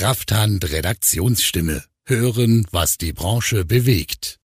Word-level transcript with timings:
Krafthand 0.00 0.72
Redaktionsstimme. 0.72 1.84
Hören, 2.06 2.66
was 2.70 2.96
die 2.96 3.12
Branche 3.12 3.66
bewegt. 3.66 4.39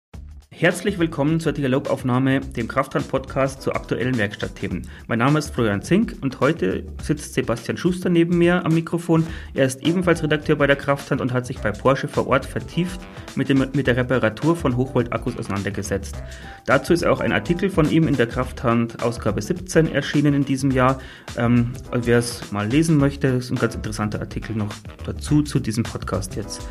Herzlich 0.58 0.98
willkommen 0.98 1.42
zur 1.42 1.52
Dialogaufnahme, 1.52 2.40
dem 2.40 2.70
Krafthand-Podcast 2.70 3.62
zu 3.62 3.74
aktuellen 3.74 4.18
Werkstattthemen. 4.18 4.88
Mein 5.06 5.20
Name 5.20 5.40
ist 5.40 5.54
Florian 5.54 5.82
Zink 5.82 6.16
und 6.22 6.40
heute 6.40 6.86
sitzt 7.04 7.34
Sebastian 7.34 7.76
Schuster 7.76 8.10
neben 8.10 8.38
mir 8.38 8.64
am 8.64 8.74
Mikrofon. 8.74 9.28
Er 9.54 9.66
ist 9.66 9.86
ebenfalls 9.86 10.24
Redakteur 10.24 10.56
bei 10.56 10.66
der 10.66 10.78
Krafthand 10.78 11.20
und 11.20 11.34
hat 11.34 11.46
sich 11.46 11.60
bei 11.60 11.74
Porsche 11.74 12.08
vor 12.08 12.28
Ort 12.28 12.46
vertieft 12.46 13.02
mit, 13.36 13.50
dem, 13.50 13.68
mit 13.74 13.86
der 13.86 13.98
Reparatur 13.98 14.56
von 14.56 14.78
Hochvolt-Akkus 14.78 15.38
auseinandergesetzt. 15.38 16.24
Dazu 16.66 16.94
ist 16.94 17.06
auch 17.06 17.20
ein 17.20 17.34
Artikel 17.34 17.70
von 17.70 17.92
ihm 17.92 18.08
in 18.08 18.16
der 18.16 18.28
Krafthand 18.28 19.04
Ausgabe 19.04 19.42
17 19.42 19.94
erschienen 19.94 20.34
in 20.34 20.46
diesem 20.46 20.72
Jahr. 20.72 21.02
Ähm, 21.38 21.74
wer 21.92 22.20
es 22.20 22.54
mal 22.54 22.66
lesen 22.66 22.96
möchte, 22.96 23.28
ist 23.28 23.52
ein 23.52 23.58
ganz 23.58 23.76
interessanter 23.76 24.22
Artikel 24.22 24.56
noch 24.56 24.74
dazu 25.06 25.42
zu 25.42 25.60
diesem 25.60 25.84
Podcast 25.84 26.38
jetzt. 26.38 26.66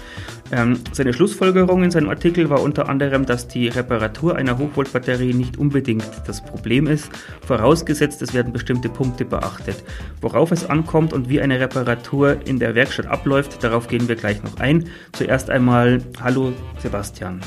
Ähm, 0.53 0.79
seine 0.93 1.13
Schlussfolgerung 1.13 1.83
in 1.83 1.91
seinem 1.91 2.11
Artikel 2.11 2.51
war 2.51 2.63
unter 2.63 2.89
anderem, 2.89 3.25
dass 3.25 3.49
die 3.49 3.69
Reparatur 3.69 4.37
einer 4.37 4.59
Hochvoltbatterie 4.59 5.33
nicht 5.33 5.57
unbedingt 5.57 6.05
das 6.27 6.45
Problem 6.45 6.87
ist, 6.87 7.11
vorausgesetzt 7.47 8.21
es 8.23 8.35
werden 8.35 8.53
bestimmte 8.53 8.89
Punkte 8.89 9.25
beachtet. 9.25 9.83
Worauf 10.21 10.53
es 10.53 10.69
ankommt 10.69 11.13
und 11.13 11.29
wie 11.29 11.41
eine 11.41 11.61
Reparatur 11.61 12.47
in 12.47 12.59
der 12.59 12.75
Werkstatt 12.75 13.07
abläuft, 13.07 13.65
darauf 13.65 13.89
gehen 13.89 14.07
wir 14.07 14.17
gleich 14.17 14.43
noch 14.43 14.59
ein. 14.59 14.89
Zuerst 15.13 15.51
einmal 15.51 16.03
Hallo 16.21 16.53
Sebastian. 16.79 17.41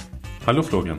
Hallo 0.46 0.64
Florian. 0.64 0.98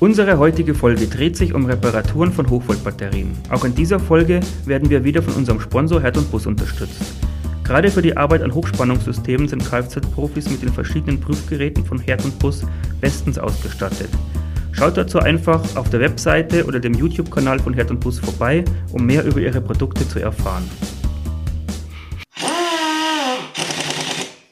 Unsere 0.00 0.38
heutige 0.38 0.76
Folge 0.76 1.08
dreht 1.08 1.36
sich 1.36 1.54
um 1.54 1.66
Reparaturen 1.66 2.32
von 2.32 2.48
Hochvoltbatterien. 2.48 3.32
Auch 3.50 3.64
in 3.64 3.74
dieser 3.74 3.98
Folge 3.98 4.38
werden 4.64 4.90
wir 4.90 5.02
wieder 5.02 5.22
von 5.22 5.34
unserem 5.34 5.58
Sponsor 5.58 6.00
Herd 6.00 6.18
und 6.18 6.30
Bus 6.30 6.46
unterstützt. 6.46 7.02
Gerade 7.68 7.90
für 7.90 8.00
die 8.00 8.16
Arbeit 8.16 8.42
an 8.42 8.54
Hochspannungssystemen 8.54 9.46
sind 9.46 9.62
Kfz-Profis 9.62 10.48
mit 10.48 10.62
den 10.62 10.72
verschiedenen 10.72 11.20
Prüfgeräten 11.20 11.84
von 11.84 11.98
Herd 11.98 12.24
und 12.24 12.38
Bus 12.38 12.64
bestens 12.98 13.38
ausgestattet. 13.38 14.08
Schaut 14.72 14.96
dazu 14.96 15.18
einfach 15.18 15.76
auf 15.76 15.90
der 15.90 16.00
Webseite 16.00 16.64
oder 16.64 16.80
dem 16.80 16.94
YouTube-Kanal 16.94 17.58
von 17.58 17.74
Herd 17.74 17.90
und 17.90 18.00
Bus 18.00 18.20
vorbei, 18.20 18.64
um 18.92 19.04
mehr 19.04 19.22
über 19.22 19.40
ihre 19.40 19.60
Produkte 19.60 20.08
zu 20.08 20.18
erfahren. 20.18 20.64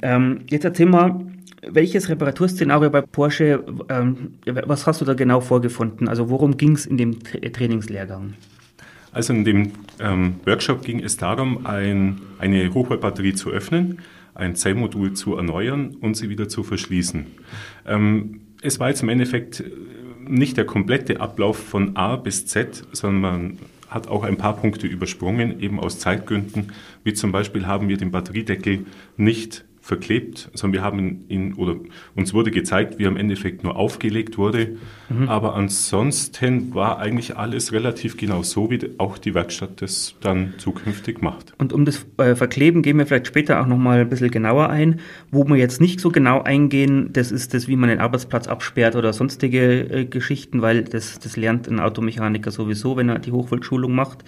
Ähm, 0.03 0.41
jetzt 0.51 0.67
erzähl 0.67 0.84
mal, 0.84 1.19
welches 1.67 2.11
Reparaturszenario 2.11 2.91
bei 2.91 3.01
Porsche, 3.01 3.64
ähm, 3.89 4.34
was 4.45 4.86
hast 4.86 5.01
du 5.01 5.06
da 5.06 5.14
genau 5.14 5.41
vorgefunden? 5.41 6.06
Also 6.06 6.28
worum 6.28 6.58
ging 6.58 6.73
es 6.73 6.84
in 6.84 6.98
dem 6.98 7.20
Trainingslehrgang? 7.23 8.34
Also 9.17 9.33
in 9.33 9.47
dem 9.47 9.72
ähm, 9.98 10.34
Workshop 10.45 10.83
ging 10.83 11.03
es 11.03 11.17
darum, 11.17 11.64
ein, 11.64 12.20
eine 12.39 12.75
Hochvoltbatterie 12.75 13.33
zu 13.33 13.48
öffnen, 13.48 14.00
ein 14.34 14.56
Zellmodul 14.56 15.14
zu 15.14 15.36
erneuern 15.36 15.97
und 16.03 16.19
sie 16.19 16.28
wieder 16.28 16.50
zu 16.50 16.62
verschließen. 16.62 17.25
Ähm, 17.86 18.42
es 18.61 18.78
war 18.78 18.91
jetzt 18.91 19.03
im 19.03 19.08
Endeffekt 19.08 19.64
nicht 20.28 20.58
der 20.58 20.67
komplette 20.67 21.19
Ablauf 21.19 21.56
von 21.56 21.97
A 21.97 22.17
bis 22.17 22.45
Z, 22.45 22.86
sondern 22.92 23.20
man 23.23 23.58
hat 23.89 24.06
auch 24.06 24.23
ein 24.23 24.36
paar 24.36 24.55
Punkte 24.55 24.86
übersprungen, 24.86 25.61
eben 25.61 25.80
aus 25.80 25.98
Zeitgründen, 25.98 26.73
wie 27.03 27.14
zum 27.14 27.33
Beispiel 27.33 27.67
haben 27.67 27.89
wir 27.89 27.97
den 27.97 28.11
Batteriedeckel 28.11 28.84
nicht 29.17 29.64
verklebt, 29.87 30.51
sondern 30.53 30.73
wir 30.73 30.83
haben 30.83 31.25
ihn 31.29 31.55
oder 31.55 31.77
uns 32.17 32.34
wurde 32.34 32.51
gezeigt, 32.51 32.98
wie 32.98 33.05
er 33.05 33.09
im 33.09 33.17
Endeffekt 33.17 33.62
nur 33.62 33.77
aufgelegt 33.77 34.37
wurde. 34.37 34.79
Mhm. 35.09 35.29
Aber 35.29 35.55
ansonsten 35.55 36.75
war 36.75 36.98
eigentlich 36.98 37.37
alles 37.37 37.73
relativ 37.73 38.17
genau 38.17 38.42
so, 38.42 38.69
wie 38.69 38.81
auch 38.98 39.17
die 39.17 39.33
Werkstatt 39.33 39.81
das 39.81 40.17
dann 40.20 40.55
zukünftig 40.59 41.23
macht. 41.23 41.55
Und 41.59 41.73
um 41.73 41.84
das 41.84 42.05
äh, 42.19 42.34
Verkleben 42.34 42.83
gehen 42.83 42.98
wir 42.98 43.07
vielleicht 43.07 43.29
später 43.29 43.61
auch 43.61 43.67
nochmal 43.67 44.01
ein 44.01 44.09
bisschen 44.09 44.33
genauer 44.33 44.70
ein. 44.70 44.98
Wo 45.31 45.45
wir 45.45 45.57
jetzt 45.57 45.81
nicht 45.81 46.01
so 46.01 46.11
genau 46.11 46.42
eingehen, 46.42 47.11
das 47.12 47.31
ist 47.31 47.55
das, 47.55 47.69
wie 47.69 47.77
man 47.77 47.89
den 47.89 48.01
Arbeitsplatz 48.01 48.48
absperrt 48.48 48.97
oder 48.97 49.12
sonstige 49.12 49.83
äh, 49.83 50.05
Geschichten, 50.05 50.63
weil 50.63 50.83
das, 50.83 51.20
das 51.20 51.36
lernt 51.36 51.69
ein 51.69 51.79
Automechaniker 51.79 52.51
sowieso, 52.51 52.96
wenn 52.96 53.08
er 53.08 53.20
die 53.20 53.30
Hochvoltschulung 53.30 53.95
macht. 53.95 54.25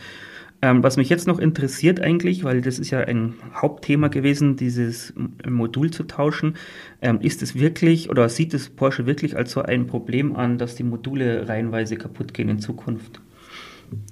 Ähm, 0.60 0.82
was 0.82 0.96
mich 0.96 1.08
jetzt 1.08 1.28
noch 1.28 1.38
interessiert 1.38 2.00
eigentlich, 2.00 2.42
weil 2.42 2.60
das 2.60 2.80
ist 2.80 2.90
ja 2.90 2.98
ein 2.98 3.34
Hauptthema 3.54 4.08
gewesen, 4.08 4.56
dieses 4.56 5.14
Modul 5.48 5.92
zu 5.92 6.02
tauschen, 6.02 6.56
ähm, 7.00 7.20
ist 7.20 7.42
es 7.42 7.54
wirklich 7.54 8.10
oder 8.10 8.28
sieht 8.28 8.54
es 8.54 8.68
Porsche 8.68 9.06
wirklich 9.06 9.36
als 9.36 9.52
so 9.52 9.62
ein 9.62 9.86
Problem 9.86 10.34
an, 10.34 10.58
dass 10.58 10.74
die 10.74 10.82
Module 10.82 11.48
reihenweise 11.48 11.96
kaputt 11.96 12.34
gehen 12.34 12.48
in 12.48 12.58
Zukunft? 12.58 13.20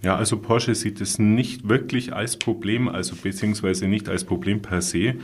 Ja, 0.03 0.17
also 0.17 0.39
Porsche 0.39 0.75
sieht 0.75 1.01
es 1.01 1.19
nicht 1.19 1.69
wirklich 1.69 2.15
als 2.15 2.37
Problem, 2.37 2.89
also 2.89 3.17
beziehungsweise 3.17 3.89
nicht 3.89 4.09
als 4.09 4.25
Problem 4.25 4.62
per 4.62 4.83
se. 4.83 5.17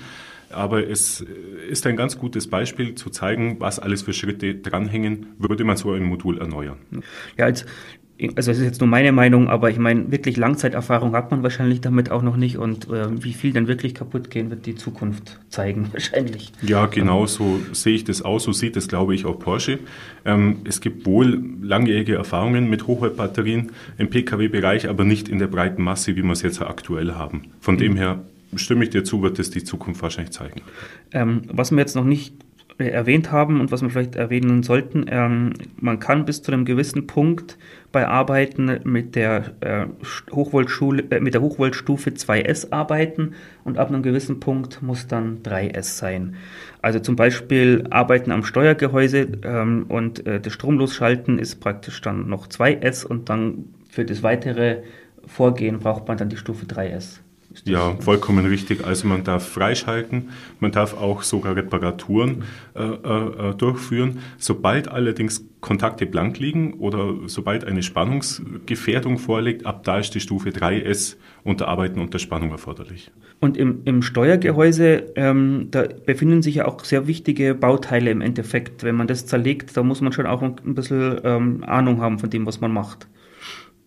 Aber 0.51 0.87
es 0.87 1.25
ist 1.71 1.87
ein 1.87 1.97
ganz 1.97 2.19
gutes 2.19 2.49
Beispiel 2.49 2.95
zu 2.95 3.09
zeigen, 3.09 3.57
was 3.59 3.79
alles 3.79 4.03
für 4.03 4.13
Schritte 4.13 4.55
dranhängen, 4.55 5.29
würde 5.39 5.65
man 5.65 5.79
so 5.79 5.93
ein 5.93 6.03
Modul 6.03 6.39
erneuern. 6.39 6.77
Ja, 7.39 7.47
als 7.47 7.65
also 8.29 8.51
das 8.51 8.59
ist 8.59 8.65
jetzt 8.65 8.81
nur 8.81 8.89
meine 8.89 9.13
Meinung, 9.13 9.49
aber 9.49 9.71
ich 9.71 9.79
meine, 9.79 10.11
wirklich 10.11 10.37
Langzeiterfahrung 10.37 11.15
hat 11.15 11.31
man 11.31 11.43
wahrscheinlich 11.43 11.81
damit 11.81 12.11
auch 12.11 12.23
noch 12.23 12.37
nicht 12.37 12.57
und 12.57 12.89
äh, 12.89 13.23
wie 13.23 13.33
viel 13.33 13.53
dann 13.53 13.69
wirklich 13.69 13.95
kaputt 13.95 14.31
gehen 14.31 14.51
wird 14.51 14.67
die 14.67 14.75
Zukunft 14.75 15.39
zeigen, 15.49 15.89
wahrscheinlich. 15.93 16.53
Ja, 16.63 16.87
genau 16.87 17.27
so 17.27 17.61
sehe 17.73 17.95
ich 17.95 18.05
das 18.05 18.23
aus, 18.23 18.45
so 18.45 18.53
sieht 18.53 18.77
es, 18.77 18.89
glaube 18.89 19.15
ich, 19.15 19.27
auch 19.27 19.39
Porsche. 19.39 19.79
Ähm, 20.25 20.59
es 20.65 20.81
gibt 20.81 21.07
wohl 21.07 21.43
langjährige 21.63 22.15
Erfahrungen 22.15 22.71
mit 22.71 22.87
Hochvoltbatterien 22.87 23.73
im 23.99 24.11
Pkw-Bereich, 24.11 24.89
aber 24.89 25.05
nicht 25.05 25.29
in 25.29 25.39
der 25.39 25.49
breiten 25.49 25.83
Masse, 25.83 26.17
wie 26.17 26.23
wir 26.23 26.33
es 26.33 26.43
jetzt 26.43 26.61
aktuell 26.63 27.15
haben. 27.15 27.43
Von 27.61 27.75
mhm. 27.75 27.79
dem 27.79 27.97
her 27.97 28.21
stimme 28.57 28.85
ich 28.85 28.91
dir 28.91 29.05
zu, 29.05 29.23
wird 29.23 29.39
es 29.39 29.51
die 29.51 29.65
Zukunft 29.65 30.03
wahrscheinlich 30.03 30.33
zeigen. 30.33 30.61
Ähm, 31.13 31.43
was 31.49 31.71
wir 31.71 31.79
jetzt 31.79 31.97
noch 31.97 32.05
nicht 32.05 32.35
erwähnt 32.79 33.31
haben 33.31 33.61
und 33.61 33.71
was 33.71 33.83
wir 33.83 33.91
vielleicht 33.91 34.17
erwähnen 34.17 34.63
sollten, 34.63 35.07
ähm, 35.09 35.53
man 35.81 35.99
kann 35.99 36.25
bis 36.25 36.43
zu 36.43 36.53
einem 36.53 36.65
gewissen 36.65 37.07
Punkt 37.07 37.59
bei 37.93 38.09
Arbeiten 38.09 38.81
mit 38.85 39.15
der, 39.15 39.53
äh, 39.61 39.87
Hochvoltschule, 40.33 41.05
äh, 41.11 41.21
mit 41.21 41.35
der 41.35 41.43
Hochvoltstufe 41.43 42.11
2S 42.11 42.73
arbeiten 42.73 43.35
und 43.65 43.79
ab 43.79 43.89
einem 43.89 44.03
gewissen 44.03 44.41
Punkt 44.41 44.83
muss 44.83 45.07
dann 45.07 45.43
3S 45.43 45.99
sein. 45.99 46.37
Also 46.81 46.99
zum 46.99 47.17
Beispiel 47.17 47.85
Arbeiten 47.91 48.33
am 48.33 48.45
Steuergehäuse 48.45 49.29
ähm, 49.45 49.87
und 49.89 50.27
äh, 50.27 50.41
das 50.41 50.53
Stromlosschalten 50.53 51.39
ist 51.39 51.61
praktisch 51.61 52.01
dann 52.01 52.29
noch 52.29 52.49
2S 52.49 53.05
und 53.05 53.29
dann 53.29 53.67
für 53.89 54.05
das 54.05 54.23
weitere 54.23 54.83
Vorgehen 55.27 55.79
braucht 55.79 56.09
man 56.09 56.17
dann 56.17 56.29
die 56.29 56.37
Stufe 56.37 56.67
3S. 56.67 57.22
Ja, 57.65 57.97
vollkommen 58.01 58.47
richtig. 58.47 58.85
Also 58.85 59.07
man 59.07 59.25
darf 59.25 59.49
freischalten, 59.49 60.31
man 60.61 60.73
darf 60.73 60.95
auch 60.95 61.23
sogar 61.23 61.57
Reparaturen 61.57 62.45
äh, 62.75 62.83
äh, 62.83 63.51
äh, 63.51 63.55
durchführen. 63.55 64.19
Sobald 64.39 64.89
allerdings 64.89 65.45
Kontakte 65.61 66.07
blank 66.07 66.39
liegen 66.39 66.75
oder 66.75 67.15
sobald 67.27 67.65
eine 67.65 67.83
Spannungsgefährdung 67.83 69.19
vorliegt, 69.19 69.65
ab 69.65 69.85
da 69.85 69.99
ist 69.99 70.15
die 70.15 70.21
Stufe 70.21 70.51
3S 70.51 71.17
unter 71.45 71.69
Arbeiten 71.69 72.01
unter 72.01 72.19
Spannung 72.19 72.51
erforderlich. 72.51 73.11
Und 73.41 73.57
im, 73.57 73.83
im 73.85 74.03
Steuergehäuse, 74.03 75.13
ähm, 75.17 75.69
da 75.71 75.85
befinden 76.07 76.43
sich 76.43 76.57
ja 76.57 76.67
auch 76.67 76.85
sehr 76.85 77.07
wichtige 77.07 77.55
Bauteile 77.55 78.11
im 78.11 78.21
Endeffekt. 78.21 78.83
Wenn 78.83 78.97
man 78.97 79.07
das 79.07 79.27
zerlegt, 79.27 79.77
da 79.77 79.83
muss 79.83 80.01
man 80.01 80.13
schon 80.13 80.27
auch 80.27 80.43
ein 80.43 80.75
bisschen 80.75 81.21
ähm, 81.25 81.65
Ahnung 81.65 82.01
haben 82.01 82.19
von 82.19 82.31
dem, 82.31 82.47
was 82.47 82.61
man 82.61 82.73
macht. 82.73 83.09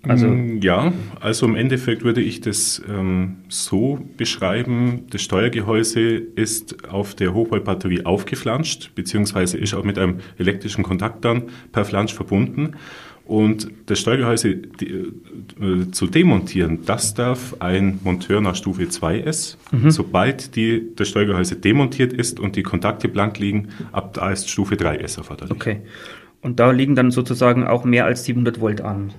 Also 0.08 0.28
mm, 0.28 0.62
ja, 0.62 0.94
also 1.20 1.46
im 1.46 1.56
Endeffekt 1.56 2.04
würde 2.04 2.22
ich 2.22 2.42
das 2.42 2.82
ähm, 2.88 3.38
so 3.48 4.00
beschreiben, 4.18 5.04
das 5.10 5.22
Steuergehäuse 5.22 6.02
ist 6.02 6.90
auf 6.90 7.16
der 7.16 7.34
Hochvoltbatterie 7.34 8.06
aufgeflanscht, 8.06 8.92
beziehungsweise 8.96 9.58
ist 9.58 9.74
auch 9.74 9.84
mit 9.84 9.98
einem 9.98 10.20
elektrischen 10.38 10.84
Kontakt 10.84 11.26
dann 11.26 11.44
per 11.72 11.86
Flansch 11.86 12.14
verbunden. 12.14 12.76
Und 13.26 13.72
das 13.88 14.00
Steuergehäuse 14.00 14.56
die, 14.56 14.86
äh, 15.60 15.92
zu 15.92 16.06
demontieren, 16.06 16.82
das 16.86 17.16
darf 17.16 17.56
ein 17.60 18.00
Monteur 18.04 18.40
nach 18.40 18.56
Stufe 18.56 18.84
2S. 18.84 19.58
Mhm. 19.72 19.90
Sobald 19.90 20.56
die, 20.56 20.92
das 20.96 21.10
Steuergehäuse 21.10 21.56
demontiert 21.56 22.14
ist 22.14 22.40
und 22.40 22.56
die 22.56 22.62
Kontakte 22.62 23.08
blank 23.10 23.40
liegen, 23.40 23.70
ab 23.92 24.14
da 24.14 24.32
ist 24.32 24.48
Stufe 24.50 24.76
3S 24.76 25.18
erforderlich. 25.18 25.56
Okay. 25.56 25.82
Und 26.42 26.60
da 26.60 26.70
liegen 26.70 26.96
dann 26.96 27.10
sozusagen 27.10 27.66
auch 27.66 27.84
mehr 27.84 28.06
als 28.06 28.26
700 28.26 28.62
Volt 28.62 28.82
an. 28.82 29.12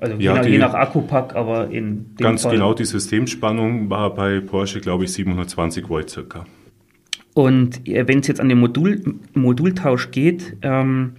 Also 0.00 0.16
ja, 0.16 0.34
je, 0.34 0.38
nach, 0.38 0.46
je 0.46 0.58
nach 0.58 0.74
Akkupack, 0.74 1.36
aber 1.36 1.70
in 1.70 2.14
dem 2.14 2.16
Ganz 2.16 2.42
Fall. 2.42 2.52
genau, 2.52 2.74
die 2.74 2.84
Systemspannung 2.84 3.90
war 3.90 4.14
bei 4.14 4.40
Porsche, 4.40 4.80
glaube 4.80 5.04
ich, 5.04 5.12
720 5.12 5.88
Volt 5.88 6.10
circa. 6.10 6.46
Und 7.34 7.86
äh, 7.86 8.08
wenn 8.08 8.20
es 8.20 8.26
jetzt 8.26 8.40
an 8.40 8.48
den 8.48 8.58
Modul, 8.58 9.02
Modultausch 9.34 10.10
geht, 10.10 10.56
ähm, 10.62 11.12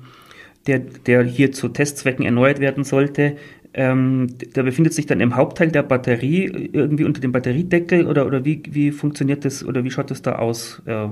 der, 0.67 0.79
der 0.79 1.23
hier 1.23 1.51
zu 1.51 1.69
Testzwecken 1.69 2.25
erneuert 2.25 2.59
werden 2.59 2.83
sollte, 2.83 3.37
ähm, 3.73 4.27
der 4.55 4.63
befindet 4.63 4.93
sich 4.93 5.05
dann 5.05 5.21
im 5.21 5.35
Hauptteil 5.35 5.71
der 5.71 5.83
Batterie 5.83 6.69
irgendwie 6.73 7.05
unter 7.05 7.21
dem 7.21 7.31
Batteriedeckel 7.31 8.05
oder, 8.05 8.25
oder 8.25 8.43
wie, 8.43 8.61
wie 8.69 8.91
funktioniert 8.91 9.45
das 9.45 9.63
oder 9.65 9.83
wie 9.83 9.91
schaut 9.91 10.11
das 10.11 10.21
da 10.21 10.33
aus, 10.33 10.81
äh, 10.85 11.07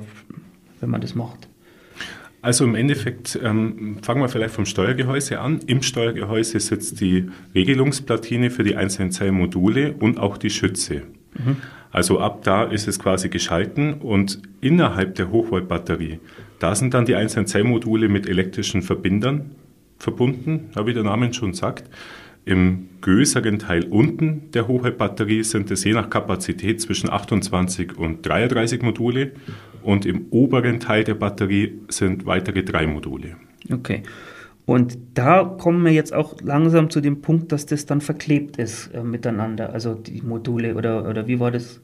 wenn 0.81 0.90
man 0.90 1.02
das 1.02 1.16
macht? 1.16 1.48
Also 2.41 2.63
im 2.63 2.75
Endeffekt 2.75 3.38
ähm, 3.44 3.97
fangen 4.01 4.21
wir 4.21 4.30
vielleicht 4.30 4.53
vom 4.53 4.65
Steuergehäuse 4.65 5.39
an. 5.39 5.59
Im 5.68 5.81
Steuergehäuse 5.81 6.59
sitzt 6.59 7.01
die 7.01 7.30
Regelungsplatine 7.53 8.50
für 8.50 8.63
die 8.63 8.75
einzelnen 8.75 9.12
Zellmodule 9.12 9.94
und 10.00 10.19
auch 10.19 10.38
die 10.38 10.50
Schütze. 10.50 11.03
Mhm. 11.33 11.57
Also 11.91 12.19
ab 12.19 12.44
da 12.44 12.63
ist 12.63 12.88
es 12.88 13.00
quasi 13.00 13.30
geschalten 13.30 13.95
und 13.95 14.41
innerhalb 14.62 15.15
der 15.15 15.31
Hochvoltbatterie, 15.31 16.19
da 16.59 16.75
sind 16.75 16.94
dann 16.94 17.06
die 17.06 17.15
einzelnen 17.15 17.47
Zellmodule 17.47 18.09
mit 18.09 18.27
elektrischen 18.30 18.83
Verbindern 18.83 19.56
verbunden, 19.97 20.69
wie 20.85 20.94
der 20.94 21.03
Name 21.03 21.33
schon 21.33 21.53
sagt. 21.53 21.89
Im 22.50 22.90
größeren 23.01 23.60
Teil 23.60 23.84
unten 23.92 24.50
der 24.56 24.68
Hochvoltbatterie 24.68 25.44
sind 25.44 25.69
es 25.69 25.84
je 25.84 25.94
nach 25.94 26.10
Kapazität 26.10 26.81
zwischen 26.81 27.07
28 27.07 27.96
und 27.96 28.25
33 28.25 28.81
Module 28.81 29.34
und 29.84 30.04
im 30.07 30.25
oberen 30.31 30.80
Teil 30.80 31.04
der 31.04 31.13
Batterie 31.13 31.80
sind 31.90 32.25
weitere 32.25 32.63
drei 32.63 32.88
Module. 32.88 33.36
Okay. 33.72 34.01
Und 34.66 34.98
da 35.13 35.44
kommen 35.44 35.86
wir 35.86 35.92
jetzt 35.92 36.12
auch 36.12 36.42
langsam 36.42 36.90
zu 36.90 37.01
dem 37.01 37.22
Punkt, 37.22 37.51
dass 37.51 37.68
das 37.68 37.86
dann 37.86 38.01
verklebt 38.01 38.57
ist 38.57 38.88
äh, 38.95 39.04
miteinander, 39.04 39.72
also 39.72 39.94
die 39.94 40.24
Module 40.24 40.74
oder, 40.74 41.07
oder 41.07 41.28
wie 41.28 41.40
war 41.40 41.52
das? 41.52 41.80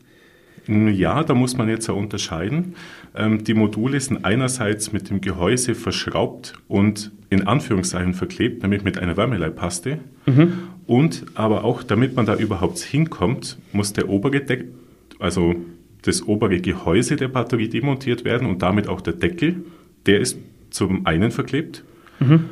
Ja, 0.67 1.23
da 1.23 1.35
muss 1.35 1.55
man 1.55 1.69
jetzt 1.69 1.87
ja 1.87 1.93
unterscheiden. 1.93 2.73
Ähm, 3.15 3.43
die 3.43 3.53
Module 3.53 3.99
sind 3.99 4.25
einerseits 4.25 4.91
mit 4.91 5.11
dem 5.11 5.21
Gehäuse 5.21 5.75
verschraubt 5.75 6.55
und 6.67 7.11
in 7.29 7.47
Anführungszeichen 7.47 8.13
verklebt, 8.13 8.61
nämlich 8.61 8.83
mit 8.83 8.97
einer 8.97 9.17
Wärmeleitpaste. 9.17 9.99
Mhm. 10.25 10.53
Und 10.87 11.25
aber 11.33 11.63
auch, 11.63 11.83
damit 11.83 12.15
man 12.15 12.25
da 12.25 12.35
überhaupt 12.35 12.79
hinkommt, 12.79 13.57
muss 13.71 13.93
der 13.93 14.09
obere 14.09 14.41
Deckel, 14.41 14.71
also 15.19 15.55
das 16.03 16.27
obere 16.27 16.59
Gehäuse 16.59 17.15
der 17.15 17.27
Batterie 17.27 17.67
demontiert 17.67 18.25
werden 18.25 18.47
und 18.47 18.61
damit 18.61 18.87
auch 18.87 19.01
der 19.01 19.13
Deckel, 19.13 19.63
der 20.05 20.19
ist 20.19 20.37
zum 20.69 21.05
einen 21.05 21.31
verklebt. 21.31 21.83
Mhm. 22.19 22.49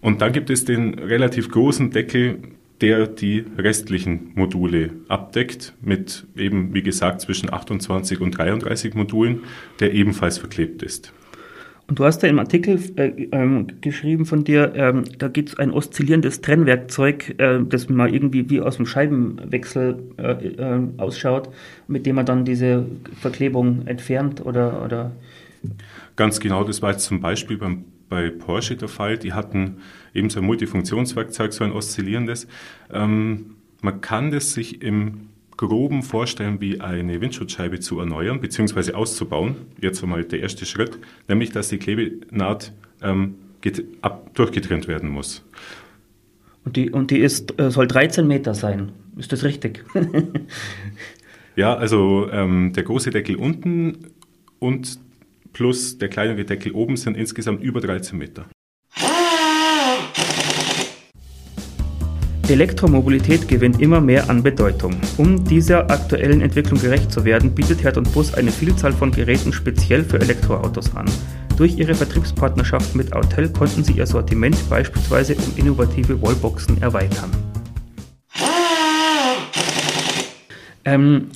Und 0.00 0.22
dann 0.22 0.32
gibt 0.32 0.50
es 0.50 0.64
den 0.64 0.98
relativ 0.98 1.50
großen 1.50 1.90
Deckel, 1.90 2.38
der 2.80 3.06
die 3.06 3.44
restlichen 3.56 4.32
Module 4.34 4.90
abdeckt, 5.08 5.74
mit 5.80 6.26
eben, 6.36 6.74
wie 6.74 6.82
gesagt, 6.82 7.20
zwischen 7.20 7.52
28 7.52 8.20
und 8.20 8.32
33 8.32 8.94
Modulen, 8.94 9.40
der 9.80 9.94
ebenfalls 9.94 10.38
verklebt 10.38 10.82
ist. 10.82 11.12
Und 11.86 11.98
du 11.98 12.04
hast 12.04 12.20
da 12.20 12.26
im 12.26 12.38
Artikel 12.38 12.80
äh, 12.96 13.28
ähm, 13.32 13.66
geschrieben 13.82 14.24
von 14.24 14.42
dir, 14.44 14.72
ähm, 14.74 15.04
da 15.18 15.28
gibt 15.28 15.50
es 15.50 15.58
ein 15.58 15.70
oszillierendes 15.70 16.40
Trennwerkzeug, 16.40 17.34
äh, 17.38 17.60
das 17.68 17.88
mal 17.90 18.12
irgendwie 18.12 18.48
wie 18.48 18.60
aus 18.60 18.76
dem 18.76 18.86
Scheibenwechsel 18.86 20.02
äh, 20.16 20.32
äh, 20.46 20.80
ausschaut, 20.96 21.50
mit 21.86 22.06
dem 22.06 22.16
man 22.16 22.24
dann 22.24 22.44
diese 22.44 22.86
Verklebung 23.20 23.86
entfernt 23.86 24.44
oder, 24.44 24.82
oder 24.82 25.12
Ganz 26.16 26.40
genau, 26.40 26.64
das 26.64 26.82
war 26.82 26.92
jetzt 26.92 27.04
zum 27.04 27.20
Beispiel 27.20 27.56
beim 27.56 27.84
bei 28.08 28.30
Porsche 28.30 28.76
der 28.76 28.88
Fall. 28.88 29.18
Die 29.18 29.32
hatten 29.32 29.78
eben 30.14 30.30
so 30.30 30.40
ein 30.40 30.46
Multifunktionswerkzeug, 30.46 31.52
so 31.52 31.64
ein 31.64 31.72
oszillierendes. 31.72 32.46
Ähm, 32.92 33.56
man 33.82 34.00
kann 34.00 34.30
das 34.30 34.52
sich 34.52 34.82
im 34.82 35.28
Groben 35.56 36.02
vorstellen, 36.02 36.60
wie 36.60 36.80
eine 36.80 37.20
Windschutzscheibe 37.20 37.80
zu 37.80 38.00
erneuern 38.00 38.40
bzw. 38.40 38.92
auszubauen. 38.92 39.56
Jetzt 39.80 40.02
einmal 40.02 40.24
der 40.24 40.40
erste 40.40 40.66
Schritt, 40.66 40.98
nämlich 41.28 41.50
dass 41.50 41.68
die 41.68 41.78
Klebenaht 41.78 42.72
ähm, 43.02 43.36
ab, 44.02 44.30
durchgetrennt 44.34 44.88
werden 44.88 45.08
muss. 45.08 45.44
Und 46.64 46.76
die, 46.76 46.90
und 46.90 47.10
die 47.10 47.18
ist, 47.18 47.58
äh, 47.60 47.70
soll 47.70 47.86
13 47.86 48.26
Meter 48.26 48.54
sein. 48.54 48.92
Ist 49.16 49.32
das 49.32 49.44
richtig? 49.44 49.84
ja, 51.56 51.74
also 51.74 52.28
ähm, 52.32 52.72
der 52.72 52.82
große 52.82 53.10
Deckel 53.10 53.36
unten 53.36 54.10
und 54.58 54.98
plus 55.52 55.98
der 55.98 56.08
kleinere 56.08 56.44
Deckel 56.44 56.72
oben 56.72 56.96
sind 56.96 57.16
insgesamt 57.16 57.62
über 57.62 57.80
13 57.80 58.18
Meter. 58.18 58.46
Elektromobilität 62.52 63.48
gewinnt 63.48 63.80
immer 63.80 64.00
mehr 64.00 64.28
an 64.28 64.42
Bedeutung. 64.42 64.94
Um 65.16 65.44
dieser 65.44 65.90
aktuellen 65.90 66.40
Entwicklung 66.40 66.80
gerecht 66.80 67.10
zu 67.10 67.24
werden, 67.24 67.54
bietet 67.54 67.82
Herd 67.82 67.96
und 67.96 68.12
Bus 68.12 68.34
eine 68.34 68.50
Vielzahl 68.50 68.92
von 68.92 69.10
Geräten 69.10 69.52
speziell 69.52 70.04
für 70.04 70.20
Elektroautos 70.20 70.94
an. 70.94 71.06
Durch 71.56 71.78
ihre 71.78 71.94
Vertriebspartnerschaft 71.94 72.94
mit 72.94 73.12
Autel 73.12 73.48
konnten 73.48 73.84
sie 73.84 73.92
ihr 73.92 74.06
Sortiment 74.06 74.56
beispielsweise 74.68 75.34
um 75.36 75.52
innovative 75.56 76.20
Wallboxen 76.20 76.82
erweitern. 76.82 77.30
Ähm, 80.84 81.28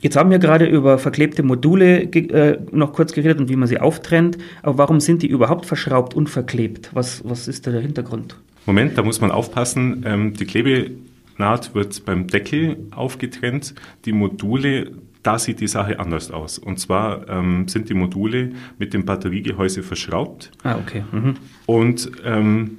Jetzt 0.00 0.16
haben 0.16 0.30
wir 0.30 0.38
gerade 0.38 0.66
über 0.66 0.98
verklebte 0.98 1.42
Module 1.42 2.02
äh, 2.02 2.58
noch 2.70 2.92
kurz 2.92 3.12
geredet 3.12 3.40
und 3.40 3.48
wie 3.48 3.56
man 3.56 3.66
sie 3.66 3.80
auftrennt. 3.80 4.38
Aber 4.62 4.78
warum 4.78 5.00
sind 5.00 5.22
die 5.22 5.26
überhaupt 5.26 5.66
verschraubt 5.66 6.14
und 6.14 6.28
verklebt? 6.28 6.90
Was, 6.92 7.22
was 7.28 7.48
ist 7.48 7.66
da 7.66 7.72
der 7.72 7.80
Hintergrund? 7.80 8.36
Moment, 8.66 8.98
da 8.98 9.02
muss 9.02 9.20
man 9.20 9.30
aufpassen. 9.30 10.04
Ähm, 10.06 10.34
die 10.34 10.44
Klebenaht 10.44 11.74
wird 11.74 12.04
beim 12.04 12.26
Deckel 12.26 12.76
aufgetrennt. 12.90 13.74
Die 14.04 14.12
Module, 14.12 14.92
da 15.22 15.38
sieht 15.38 15.60
die 15.60 15.68
Sache 15.68 16.00
anders 16.00 16.30
aus. 16.30 16.58
Und 16.58 16.78
zwar 16.78 17.28
ähm, 17.28 17.68
sind 17.68 17.88
die 17.88 17.94
Module 17.94 18.52
mit 18.78 18.92
dem 18.92 19.04
Batteriegehäuse 19.04 19.82
verschraubt. 19.82 20.50
Ah, 20.62 20.76
okay. 20.76 21.04
Mhm. 21.12 21.34
Und 21.66 22.10
ähm, 22.24 22.78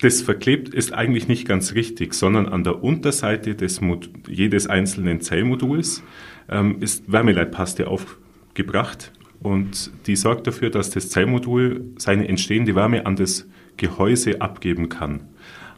das 0.00 0.22
verklebt 0.22 0.72
ist 0.72 0.94
eigentlich 0.94 1.28
nicht 1.28 1.46
ganz 1.46 1.74
richtig, 1.74 2.14
sondern 2.14 2.46
an 2.46 2.64
der 2.64 2.82
Unterseite 2.82 3.54
des 3.54 3.80
Mod 3.80 4.08
jedes 4.28 4.66
einzelnen 4.66 5.20
Zellmoduls 5.20 6.02
ähm, 6.48 6.76
ist 6.80 7.10
Wärmeleitpaste 7.10 7.88
aufgebracht 7.88 9.12
und 9.40 9.90
die 10.06 10.16
sorgt 10.16 10.46
dafür, 10.46 10.70
dass 10.70 10.90
das 10.90 11.10
Zellmodul 11.10 11.92
seine 11.98 12.28
entstehende 12.28 12.74
Wärme 12.74 13.06
an 13.06 13.16
das 13.16 13.46
Gehäuse 13.76 14.40
abgeben 14.40 14.88
kann. 14.88 15.20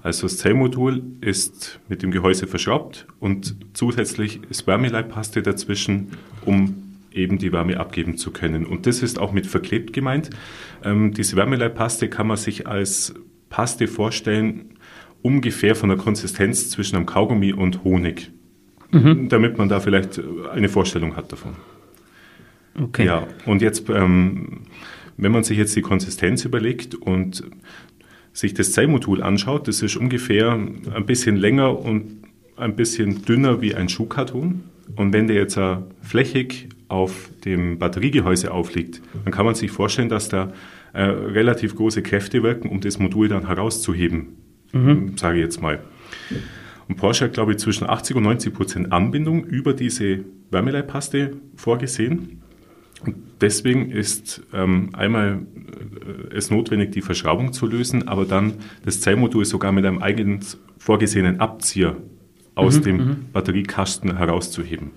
Also 0.02 0.22
das 0.22 0.38
Zellmodul 0.38 1.02
ist 1.20 1.80
mit 1.88 2.02
dem 2.02 2.10
Gehäuse 2.10 2.46
verschraubt 2.46 3.06
und 3.18 3.56
zusätzlich 3.74 4.40
ist 4.48 4.66
Wärmeleitpaste 4.66 5.42
dazwischen, 5.42 6.08
um 6.44 6.88
eben 7.12 7.38
die 7.38 7.52
Wärme 7.52 7.78
abgeben 7.80 8.16
zu 8.16 8.30
können. 8.30 8.64
Und 8.64 8.86
das 8.86 9.02
ist 9.02 9.18
auch 9.18 9.32
mit 9.32 9.46
verklebt 9.46 9.92
gemeint. 9.92 10.30
Ähm, 10.84 11.12
diese 11.12 11.36
Wärmeleitpaste 11.36 12.08
kann 12.08 12.26
man 12.26 12.36
sich 12.36 12.66
als 12.66 13.14
Paste 13.50 13.88
vorstellen, 13.88 14.76
ungefähr 15.22 15.74
von 15.74 15.88
der 15.88 15.98
Konsistenz 15.98 16.70
zwischen 16.70 16.96
einem 16.96 17.06
Kaugummi 17.06 17.52
und 17.52 17.82
Honig. 17.84 18.30
Mhm. 18.90 19.28
Damit 19.28 19.58
man 19.58 19.68
da 19.68 19.80
vielleicht 19.80 20.20
eine 20.52 20.68
Vorstellung 20.68 21.16
hat 21.16 21.32
davon. 21.32 21.56
Okay. 22.80 23.06
Ja, 23.06 23.26
und 23.44 23.60
jetzt, 23.60 23.90
ähm, 23.90 24.60
wenn 25.16 25.32
man 25.32 25.44
sich 25.44 25.58
jetzt 25.58 25.74
die 25.76 25.82
Konsistenz 25.82 26.44
überlegt 26.44 26.94
und 26.94 27.44
sich 28.38 28.54
das 28.54 28.70
Zellmodul 28.70 29.20
anschaut, 29.20 29.66
das 29.66 29.82
ist 29.82 29.96
ungefähr 29.96 30.52
ein 30.52 31.06
bisschen 31.06 31.36
länger 31.36 31.76
und 31.76 32.22
ein 32.56 32.76
bisschen 32.76 33.24
dünner 33.24 33.60
wie 33.60 33.74
ein 33.74 33.88
Schuhkarton. 33.88 34.62
Und 34.94 35.12
wenn 35.12 35.26
der 35.26 35.36
jetzt 35.36 35.58
flächig 36.02 36.68
auf 36.86 37.30
dem 37.44 37.78
Batteriegehäuse 37.78 38.52
aufliegt, 38.52 39.02
dann 39.24 39.32
kann 39.32 39.44
man 39.44 39.56
sich 39.56 39.72
vorstellen, 39.72 40.08
dass 40.08 40.28
da 40.28 40.52
äh, 40.92 41.02
relativ 41.02 41.74
große 41.74 42.02
Kräfte 42.02 42.44
wirken, 42.44 42.68
um 42.68 42.80
das 42.80 43.00
Modul 43.00 43.26
dann 43.28 43.48
herauszuheben, 43.48 44.36
mhm. 44.72 45.16
sage 45.16 45.38
ich 45.38 45.44
jetzt 45.44 45.60
mal. 45.60 45.80
Und 46.88 46.96
Porsche 46.96 47.24
hat, 47.24 47.34
glaube 47.34 47.52
ich, 47.52 47.58
zwischen 47.58 47.90
80 47.90 48.16
und 48.16 48.22
90 48.22 48.54
Prozent 48.54 48.92
Anbindung 48.92 49.44
über 49.44 49.74
diese 49.74 50.20
Wärmeleitpaste 50.50 51.32
vorgesehen. 51.56 52.40
Deswegen 53.40 53.90
ist 53.90 54.42
ähm, 54.52 54.90
einmal 54.92 55.40
äh, 56.30 56.34
es 56.34 56.50
notwendig, 56.50 56.92
die 56.92 57.00
Verschraubung 57.00 57.52
zu 57.52 57.66
lösen, 57.66 58.08
aber 58.08 58.24
dann 58.24 58.54
das 58.84 59.00
Zellmodul 59.00 59.44
sogar 59.44 59.72
mit 59.72 59.86
einem 59.86 60.02
eigenen 60.02 60.40
vorgesehenen 60.78 61.40
Abzieher 61.40 61.96
aus 62.54 62.78
mhm, 62.78 62.82
dem 62.82 62.96
mhm. 62.96 63.16
Batteriekasten 63.32 64.16
herauszuheben. 64.16 64.90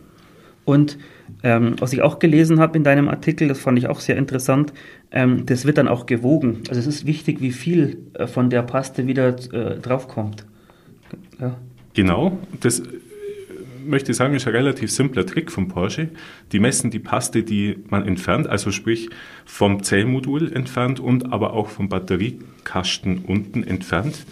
Und 0.66 0.98
ähm, 1.44 1.76
was 1.80 1.94
ich 1.94 2.02
auch 2.02 2.20
gelesen 2.20 2.60
habe 2.60 2.78
in 2.78 2.84
deinem 2.84 3.08
Artikel, 3.08 3.48
das 3.48 3.60
fand 3.60 3.78
ich 3.78 3.88
auch 3.88 4.00
sehr 4.00 4.18
interessant, 4.18 4.74
ähm, 5.12 5.46
das 5.46 5.66
wird 5.66 5.78
dann 5.78 5.88
auch 5.88 6.06
gewogen. 6.06 6.64
Also 6.70 6.80
es 6.80 6.88
ist 6.88 7.06
wichtig, 7.06 7.42
wie 7.42 7.52
viel 7.52 7.98
äh, 8.14 8.28
von 8.28 8.50
der 8.50 8.62
Paste 8.64 9.08
wieder 9.08 9.36
äh, 9.54 9.80
draufkommt. 9.80 10.46
Ja. 11.40 11.58
Genau, 11.94 12.38
das 12.60 12.84
möchte 13.86 14.12
ich 14.12 14.18
sagen, 14.18 14.34
ist 14.36 14.48
ein 14.48 14.54
relativ 14.54 14.92
simpler 14.92 15.26
Trick 15.26 15.52
von 15.52 15.68
Porsche. 15.68 16.10
Die 16.52 16.60
messen 16.60 16.92
die 16.92 17.00
Paste, 17.00 17.44
die 17.44 17.78
man 17.90 18.08
entfernt, 18.08 18.48
also 18.48 18.72
sprich 18.72 19.10
vom 19.46 19.84
Zellmodul 19.84 20.52
entfernt 20.54 21.00
und 21.00 21.32
aber 21.32 21.54
auch 21.54 21.70
vom 21.70 21.90
Batteriekasten 21.90 23.20
unten 23.20 23.64
entfernt. 23.64 24.26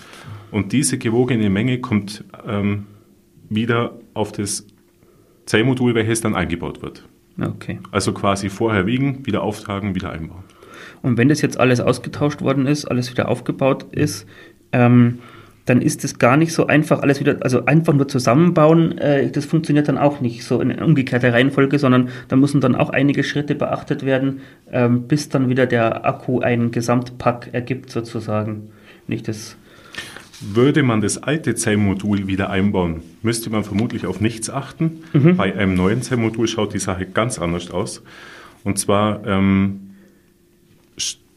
Und 0.51 0.72
diese 0.72 0.98
gewogene 0.98 1.50
Menge 1.50 1.79
kommt 1.79 2.24
ähm, 2.48 2.86
wieder 3.50 4.00
auf 4.13 4.32
das 4.32 4.65
Zellmodul, 5.46 5.96
welches 5.96 6.22
dann 6.22 6.36
eingebaut 6.36 6.82
wird. 6.82 7.03
Okay. 7.39 7.79
Also 7.91 8.13
quasi 8.13 8.50
vorher 8.50 8.86
wiegen, 8.86 9.25
wieder 9.25 9.41
auftragen, 9.44 9.96
wieder 9.96 10.12
einbauen. 10.12 10.44
Und 11.01 11.18
wenn 11.18 11.29
das 11.29 11.41
jetzt 11.41 11.60
alles 11.60 11.79
ausgetauscht 11.79 12.41
worden 12.41 12.65
ist, 12.65 12.86
alles 12.86 13.10
wieder 13.12 13.29
aufgebaut 13.29 13.86
ist, 13.91 14.27
ähm, 14.72 15.20
dann 15.70 15.82
ist 15.82 16.04
es 16.04 16.18
gar 16.18 16.36
nicht 16.36 16.52
so 16.52 16.66
einfach, 16.68 17.02
alles 17.02 17.20
wieder, 17.20 17.38
also 17.42 17.66
einfach 17.66 17.94
nur 17.94 18.08
zusammenbauen, 18.08 18.98
äh, 18.98 19.30
das 19.30 19.46
funktioniert 19.46 19.88
dann 19.88 20.00
auch 20.00 20.20
nicht 20.20 20.44
so 20.44 20.60
in 20.62 20.72
umgekehrter 20.72 21.32
Reihenfolge, 21.32 21.78
sondern 21.78 22.10
da 22.28 22.36
müssen 22.36 22.60
dann 22.60 22.76
auch 22.76 22.90
einige 22.90 23.24
Schritte 23.24 23.54
beachtet 23.54 24.04
werden, 24.06 24.42
ähm, 24.72 25.04
bis 25.04 25.30
dann 25.30 25.48
wieder 25.48 25.68
der 25.68 26.06
Akku 26.06 26.40
ein 26.40 26.72
Gesamtpack 26.72 27.50
ergibt 27.52 27.92
sozusagen. 27.92 28.70
Nicht 29.08 29.28
das 29.28 29.56
Würde 30.42 30.82
man 30.82 31.02
das 31.02 31.22
alte 31.22 31.54
Zellmodul 31.54 32.28
wieder 32.28 32.50
einbauen, 32.50 33.02
müsste 33.22 33.50
man 33.50 33.64
vermutlich 33.64 34.08
auf 34.08 34.22
nichts 34.22 34.50
achten. 34.50 35.04
Mhm. 35.14 35.38
Bei 35.38 35.56
einem 35.56 35.76
neuen 35.76 36.02
Zellmodul 36.02 36.48
schaut 36.48 36.74
die 36.74 36.80
Sache 36.80 37.06
ganz 37.06 37.38
anders 37.38 37.70
aus. 37.70 38.02
Und 38.64 38.80
zwar 38.80 39.26
ähm, 39.28 39.88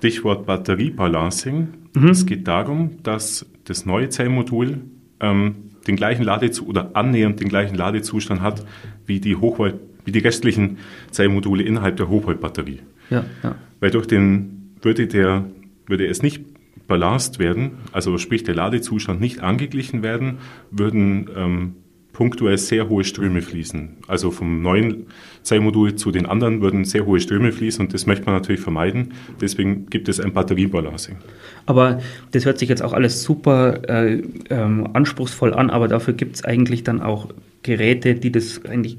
Stichwort 0.03 0.47
Batteriebalancing. 0.47 1.69
Mhm. 1.95 2.09
Es 2.09 2.27
geht 2.27 2.49
darum, 2.49 3.05
dass 3.05 3.47
das 3.63 3.87
neue 3.87 4.09
Zellmodul 4.09 4.81
ähm, 5.21 5.55
den 5.87 5.95
gleichen 5.95 6.25
Ladezustand 6.25 6.69
oder 6.69 6.97
annähernd 6.97 7.39
den 7.39 7.49
gleichen 7.49 7.77
Ladezustand 7.77 8.43
hat 8.43 8.67
wie 9.07 9.21
die, 9.21 9.37
Hochvolt 9.37 9.77
wie 10.05 10.11
die 10.11 10.19
restlichen 10.19 10.79
Zellmodule 11.13 11.63
innerhalb 11.63 11.99
der 11.99 12.09
Hochvoltbatterie. 12.09 12.81
Ja, 13.11 13.25
ja. 13.45 13.55
Weil 13.79 13.93
durch 13.93 14.09
den 14.09 14.75
würde 14.83 15.07
der 15.07 15.45
würde 15.87 16.09
es 16.09 16.21
nicht 16.21 16.43
balanced 16.89 17.39
werden, 17.39 17.79
also 17.93 18.19
sprich 18.19 18.43
der 18.43 18.57
Ladezustand 18.57 19.21
nicht 19.21 19.41
angeglichen 19.41 20.03
werden, 20.03 20.39
würden 20.73 21.31
ähm, 21.37 21.75
punktuell 22.13 22.59
sehr 22.59 22.89
hohe 22.89 23.05
Ströme 23.05 23.43
fließen. 23.43 23.97
Also 24.07 24.31
vom 24.31 24.63
neuen 24.63 25.07
Zellmodul 25.43 25.97
zu 25.97 26.11
den 26.11 26.27
anderen 26.27 26.61
würden 26.61 26.85
sehr 26.85 27.07
hohe 27.07 27.21
Ströme 27.21 27.53
fließen 27.53 27.87
und 27.87 27.95
das 27.95 28.07
möchte 28.07 28.27
man 28.27 28.35
natürlich 28.35 28.61
vermeiden. 28.61 29.13
Deswegen 29.41 29.87
gibt 29.87 30.09
es 30.09 30.21
ein 30.21 30.33
Batteriebalancing. 30.33 31.17
Aber 31.67 32.01
das 32.33 32.45
hört 32.45 32.59
sich 32.59 32.69
jetzt 32.69 32.83
auch 32.83 32.93
alles 32.93 33.23
super 33.23 33.89
äh, 33.89 34.23
ähm, 34.51 34.89
anspruchsvoll 34.93 35.55
an, 35.55 35.71
aber 35.71 35.89
dafür 35.89 36.15
gibt 36.15 36.37
es 36.37 36.45
eigentlich 36.45 36.85
dann 36.85 37.01
auch 37.01 37.29
Geräte, 37.63 38.15
die 38.15 38.33
das 38.33 38.65
eigentlich 38.65 38.99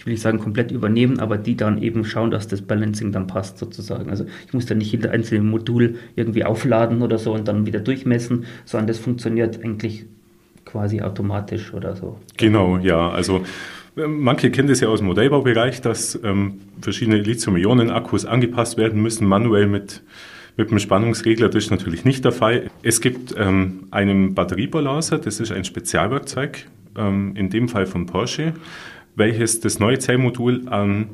ich 0.00 0.06
will 0.06 0.14
nicht 0.14 0.22
sagen 0.22 0.38
komplett 0.38 0.70
übernehmen, 0.70 1.20
aber 1.20 1.36
die 1.36 1.58
dann 1.58 1.82
eben 1.82 2.06
schauen, 2.06 2.30
dass 2.30 2.48
das 2.48 2.62
Balancing 2.62 3.12
dann 3.12 3.26
passt 3.26 3.58
sozusagen. 3.58 4.08
Also 4.08 4.24
ich 4.46 4.54
muss 4.54 4.64
dann 4.64 4.78
nicht 4.78 4.92
jeder 4.92 5.10
einzelne 5.10 5.42
Modul 5.42 5.96
irgendwie 6.16 6.44
aufladen 6.44 7.02
oder 7.02 7.18
so 7.18 7.34
und 7.34 7.46
dann 7.46 7.66
wieder 7.66 7.80
durchmessen, 7.80 8.46
sondern 8.64 8.86
das 8.86 8.98
funktioniert 8.98 9.62
eigentlich 9.62 10.06
quasi 10.70 11.00
automatisch 11.00 11.72
oder 11.74 11.96
so. 11.96 12.18
Genau, 12.36 12.78
ja. 12.78 13.10
Also 13.10 13.42
äh, 13.96 14.06
Manche 14.06 14.50
kennen 14.50 14.68
das 14.68 14.80
ja 14.80 14.88
aus 14.88 15.00
dem 15.00 15.08
Modellbaubereich, 15.08 15.80
dass 15.80 16.18
ähm, 16.22 16.60
verschiedene 16.80 17.18
Lithium-Ionen-Akkus 17.18 18.26
angepasst 18.26 18.76
werden 18.76 19.02
müssen, 19.02 19.26
manuell 19.26 19.66
mit, 19.66 20.02
mit 20.56 20.70
einem 20.70 20.78
Spannungsregler. 20.78 21.48
Das 21.48 21.64
ist 21.64 21.70
natürlich 21.70 22.04
nicht 22.04 22.24
der 22.24 22.32
Fall. 22.32 22.70
Es 22.82 23.00
gibt 23.00 23.34
ähm, 23.36 23.88
einen 23.90 24.34
Batteriebalancer, 24.34 25.18
das 25.18 25.40
ist 25.40 25.52
ein 25.52 25.64
Spezialwerkzeug, 25.64 26.66
ähm, 26.96 27.34
in 27.36 27.50
dem 27.50 27.68
Fall 27.68 27.86
von 27.86 28.06
Porsche 28.06 28.54
welches 29.20 29.60
das 29.60 29.78
neue 29.78 29.98
Zellmodul 29.98 30.68
an, 30.68 31.08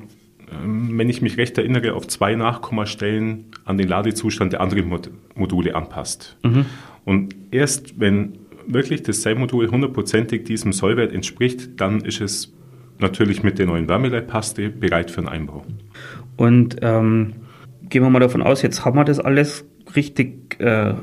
ähm, 0.51 0.99
wenn 0.99 1.09
ich 1.09 1.23
mich 1.23 1.37
recht 1.37 1.59
erinnere, 1.59 1.95
auf 1.95 2.07
zwei 2.07 2.35
Nachkommastellen 2.35 3.47
an 3.65 3.79
den 3.79 3.89
Ladezustand 3.89 4.53
der 4.53 4.61
anderen 4.61 4.89
Module 5.35 5.75
anpasst. 5.75 6.37
Mhm. 6.43 6.67
Und 7.05 7.35
erst 7.51 8.01
wenn 8.01 8.39
wirklich 8.66 9.02
das 9.02 9.23
Zellmodul 9.23 9.70
hundertprozentig 9.70 10.44
diesem 10.44 10.73
Sollwert 10.73 11.12
entspricht, 11.12 11.80
dann 11.80 12.00
ist 12.00 12.20
es 12.20 12.52
natürlich 12.99 13.42
mit 13.42 13.58
der 13.58 13.66
neuen 13.66 13.88
Wärmeleitpaste 13.88 14.70
bereit 14.70 15.11
für 15.11 15.18
einen 15.18 15.28
Einbau. 15.28 15.64
Und 16.37 16.76
ähm, 16.82 17.35
gehen 17.88 18.02
wir 18.02 18.11
mal 18.11 18.20
davon 18.20 18.42
aus, 18.42 18.62
jetzt 18.62 18.85
haben 18.85 18.96
wir 18.96 19.04
das 19.04 19.20
alles 19.20 19.64
richtig 19.94 20.61
äh, 20.61 20.94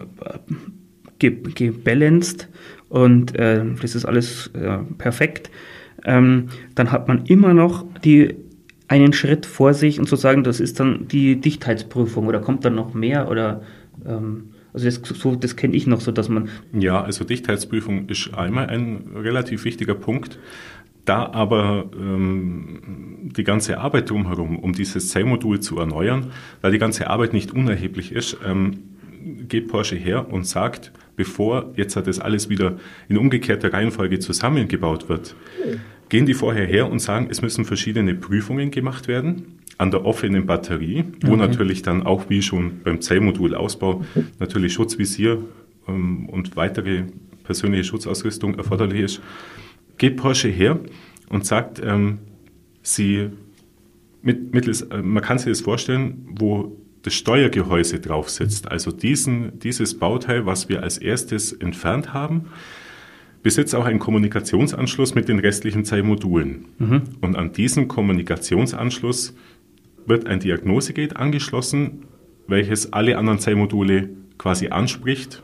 gebalanced 1.20 2.50
und 2.90 3.38
äh, 3.38 3.64
das 3.82 3.96
ist 3.96 4.06
alles 4.06 4.48
äh, 4.54 4.80
perfekt 4.98 5.50
ähm, 6.06 6.50
dann 6.76 6.92
hat 6.92 7.08
man 7.08 7.26
immer 7.26 7.54
noch 7.54 7.86
die 8.04 8.36
einen 8.88 9.14
Schritt 9.14 9.46
vor 9.46 9.74
sich 9.74 10.00
und 10.00 10.08
zu 10.08 10.16
sagen, 10.16 10.44
das 10.44 10.60
ist 10.60 10.80
dann 10.80 11.08
die 11.08 11.40
Dichtheitsprüfung 11.40 12.28
oder 12.28 12.40
kommt 12.40 12.66
dann 12.66 12.76
noch 12.76 12.94
mehr 12.94 13.30
oder 13.30 13.62
ähm, 14.06 14.50
also 14.74 14.86
das, 14.86 15.02
so, 15.20 15.36
das 15.36 15.56
kenne 15.56 15.76
ich 15.76 15.88
noch 15.88 16.02
so, 16.02 16.12
dass 16.12 16.30
man. 16.30 16.50
Ja, 16.74 17.02
also 17.04 17.24
Dichtheitsprüfung 17.24 18.10
ist 18.10 18.34
einmal 18.34 18.68
ein 18.68 19.12
relativ 19.16 19.66
wichtiger 19.66 19.96
Punkt. 19.96 20.40
Da 21.06 21.26
aber 21.34 21.90
ähm, 22.00 22.80
die 23.36 23.44
ganze 23.44 23.78
Arbeit 23.78 24.10
drumherum, 24.10 24.58
um 24.58 24.72
dieses 24.72 25.10
Zellmodul 25.10 25.60
zu 25.60 25.78
erneuern, 25.78 26.32
da 26.62 26.72
die 26.72 26.78
ganze 26.78 27.10
Arbeit 27.10 27.34
nicht 27.34 27.52
unerheblich 27.52 28.14
ist, 28.14 28.38
ähm, 28.46 28.80
geht 29.50 29.68
Porsche 29.68 29.98
her 29.98 30.32
und 30.32 30.48
sagt, 30.48 30.94
bevor 31.18 31.74
jetzt 31.76 31.98
das 31.98 32.20
alles 32.20 32.50
wieder 32.50 32.78
in 33.10 33.18
umgekehrter 33.18 33.74
Reihenfolge 33.74 34.20
zusammengebaut 34.20 35.10
wird, 35.10 35.36
gehen 36.08 36.26
die 36.26 36.34
vorher 36.34 36.66
her 36.66 36.90
und 36.90 37.00
sagen, 37.00 37.28
es 37.30 37.42
müssen 37.42 37.66
verschiedene 37.66 38.16
Prüfungen 38.16 38.72
gemacht 38.72 39.08
werden 39.08 39.60
an 39.78 39.92
der 39.92 40.06
offenen 40.06 40.46
Batterie, 40.46 41.04
wo 41.24 41.34
okay. 41.34 41.38
natürlich 41.38 41.82
dann 41.82 42.04
auch 42.04 42.30
wie 42.30 42.42
schon 42.42 42.82
beim 42.84 43.02
Zellmodulausbau 43.02 44.04
natürlich 44.40 44.74
Schutzvisier 44.74 45.40
ähm, 45.88 46.30
und 46.30 46.56
weitere 46.56 47.04
persönliche 47.44 47.84
Schutzausrüstung 47.84 48.56
erforderlich 48.56 49.02
ist, 49.02 49.22
geht 49.98 50.18
Porsche 50.18 50.50
her 50.50 50.80
und 51.30 51.46
sagt, 51.46 51.82
ähm, 51.84 52.20
sie 52.82 53.30
mit, 54.22 54.54
mittels, 54.54 54.82
äh, 54.84 55.02
man 55.02 55.24
kann 55.24 55.38
sich 55.38 55.50
das 55.50 55.62
vorstellen, 55.62 56.26
wo 56.30 56.78
das 57.02 57.14
Steuergehäuse 57.14 58.00
drauf 58.00 58.30
sitzt, 58.30 58.72
also 58.72 58.92
diesen, 58.92 59.60
dieses 59.60 60.00
Bauteil, 60.00 60.46
was 60.46 60.70
wir 60.70 60.84
als 60.84 60.98
erstes 60.98 61.52
entfernt 61.52 62.14
haben, 62.14 62.46
besitzt 63.44 63.76
auch 63.76 63.84
einen 63.84 64.00
Kommunikationsanschluss 64.00 65.14
mit 65.14 65.28
den 65.28 65.40
restlichen 65.40 65.84
zwei 65.84 66.02
Modulen. 66.02 66.66
Mhm. 66.80 67.02
Und 67.20 67.36
an 67.36 67.52
diesen 67.52 67.90
Kommunikationsanschluss 67.90 69.36
wird 70.06 70.28
ein 70.28 70.40
Diagnosegate 70.40 71.16
angeschlossen, 71.16 72.06
welches 72.48 72.94
alle 72.94 73.18
anderen 73.18 73.40
zwei 73.40 73.56
Module 73.56 74.10
quasi 74.38 74.68
anspricht, 74.68 75.42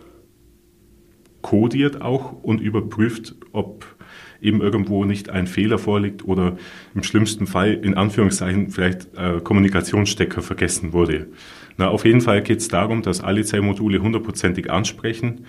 kodiert 1.42 2.02
auch 2.02 2.44
und 2.44 2.60
überprüft, 2.60 3.36
ob 3.54 3.86
eben 4.42 4.62
irgendwo 4.62 5.06
nicht 5.06 5.30
ein 5.30 5.48
Fehler 5.48 5.78
vorliegt 5.78 6.26
oder 6.26 6.58
im 6.96 7.04
schlimmsten 7.04 7.48
Fall 7.48 7.74
in 7.74 7.96
Anführungszeichen 7.96 8.70
vielleicht 8.70 9.10
äh, 9.18 9.40
Kommunikationsstecker 9.42 10.42
vergessen 10.42 10.94
wurde. 10.94 11.28
Na, 11.78 11.90
auf 11.90 12.06
jeden 12.06 12.22
Fall 12.22 12.42
geht 12.42 12.60
es 12.60 12.68
darum, 12.68 13.02
dass 13.02 13.22
alle 13.22 13.44
zwei 13.44 13.62
Module 13.62 14.02
hundertprozentig 14.02 14.70
ansprechen 14.72 15.46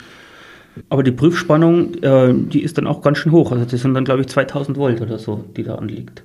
aber 0.89 1.03
die 1.03 1.13
Prüfspannung, 1.13 1.95
äh, 2.03 2.33
die 2.35 2.63
ist 2.63 2.79
dann 2.79 2.87
auch 2.87 3.03
ganz 3.03 3.19
schön 3.19 3.33
hoch. 3.33 3.53
Also 3.53 3.65
das 3.65 3.81
sind 3.81 3.95
dann, 3.95 4.05
glaube 4.05 4.23
ich, 4.23 4.29
2000 4.29 4.79
Volt 4.79 5.01
oder 5.01 5.19
so, 5.19 5.45
die 5.57 5.63
da 5.63 5.77
anliegt. 5.77 6.23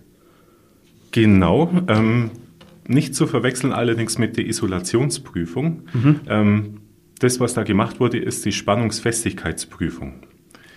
Genau. 1.12 1.70
Ähm, 1.88 2.32
nicht 2.88 3.16
zu 3.16 3.28
verwechseln 3.28 3.74
allerdings 3.74 4.18
mit 4.18 4.38
der 4.38 4.46
Isolationsprüfung. 4.48 5.84
Mhm. 5.94 6.20
Ähm, 6.28 6.78
das, 7.20 7.40
was 7.40 7.54
da 7.54 7.64
gemacht 7.64 8.00
wurde, 8.00 8.18
ist 8.18 8.46
die 8.46 8.52
Spannungsfestigkeitsprüfung. 8.52 10.24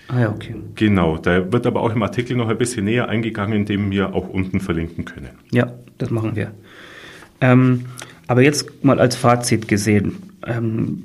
Ah 0.08 0.20
ja, 0.20 0.30
okay. 0.30 0.54
Genau, 0.74 1.18
da 1.18 1.52
wird 1.52 1.66
aber 1.66 1.82
auch 1.82 1.94
im 1.94 2.02
Artikel 2.02 2.36
noch 2.36 2.48
ein 2.48 2.56
bisschen 2.56 2.84
näher 2.84 3.08
eingegangen, 3.08 3.66
den 3.66 3.90
wir 3.90 4.14
auch 4.14 4.28
unten 4.28 4.60
verlinken 4.60 5.04
können. 5.04 5.30
Ja, 5.50 5.72
das 5.98 6.10
machen 6.10 6.34
wir. 6.34 6.52
Ähm, 7.40 7.84
aber 8.26 8.42
jetzt 8.42 8.84
mal 8.84 8.98
als 9.00 9.16
Fazit 9.16 9.68
gesehen. 9.68 10.16
Ähm, 10.46 11.04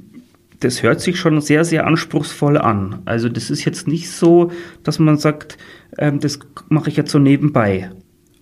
das 0.61 0.81
hört 0.83 1.01
sich 1.01 1.19
schon 1.19 1.41
sehr, 1.41 1.65
sehr 1.65 1.85
anspruchsvoll 1.85 2.57
an. 2.57 3.01
Also 3.05 3.27
das 3.27 3.49
ist 3.49 3.65
jetzt 3.65 3.87
nicht 3.87 4.09
so, 4.09 4.51
dass 4.83 4.99
man 4.99 5.17
sagt, 5.17 5.57
ähm, 5.97 6.21
das 6.21 6.39
mache 6.69 6.89
ich 6.89 6.95
jetzt 6.95 7.11
so 7.11 7.19
nebenbei. 7.19 7.91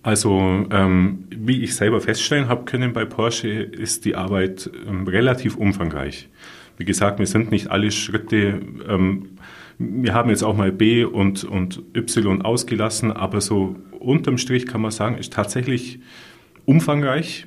Also 0.02 0.66
ähm, 0.70 1.24
wie 1.30 1.62
ich 1.62 1.76
selber 1.76 2.00
feststellen 2.00 2.48
habe 2.48 2.64
können 2.64 2.92
bei 2.92 3.04
Porsche, 3.04 3.48
ist 3.48 4.04
die 4.04 4.16
Arbeit 4.16 4.68
ähm, 4.86 5.06
relativ 5.06 5.56
umfangreich. 5.56 6.28
Wie 6.76 6.84
gesagt, 6.84 7.20
wir 7.20 7.26
sind 7.26 7.52
nicht 7.52 7.70
alle 7.70 7.90
Schritte, 7.90 8.60
ähm, 8.88 9.36
wir 9.78 10.14
haben 10.14 10.30
jetzt 10.30 10.42
auch 10.42 10.56
mal 10.56 10.72
B 10.72 11.04
und, 11.04 11.44
und 11.44 11.82
Y 11.94 12.42
ausgelassen, 12.42 13.12
aber 13.12 13.40
so 13.40 13.76
unterm 13.98 14.38
Strich 14.38 14.66
kann 14.66 14.80
man 14.80 14.90
sagen, 14.90 15.16
ist 15.16 15.32
tatsächlich 15.32 16.00
umfangreich 16.64 17.46